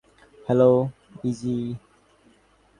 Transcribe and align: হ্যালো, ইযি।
হ্যালো, 0.47 0.71
ইযি। 1.23 1.55